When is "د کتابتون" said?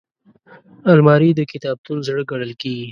1.35-1.97